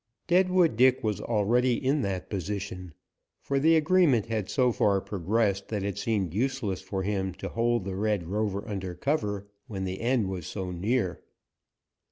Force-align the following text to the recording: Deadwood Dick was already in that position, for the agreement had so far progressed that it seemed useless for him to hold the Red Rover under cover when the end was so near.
Deadwood 0.25 0.77
Dick 0.77 1.03
was 1.03 1.21
already 1.21 1.73
in 1.75 2.01
that 2.01 2.27
position, 2.27 2.95
for 3.39 3.59
the 3.59 3.75
agreement 3.75 4.25
had 4.25 4.49
so 4.49 4.71
far 4.71 4.99
progressed 4.99 5.67
that 5.67 5.83
it 5.83 5.95
seemed 5.99 6.33
useless 6.33 6.81
for 6.81 7.03
him 7.03 7.35
to 7.35 7.49
hold 7.49 7.83
the 7.85 7.95
Red 7.95 8.27
Rover 8.27 8.67
under 8.67 8.95
cover 8.95 9.47
when 9.67 9.83
the 9.83 10.01
end 10.01 10.27
was 10.27 10.47
so 10.47 10.71
near. 10.71 11.21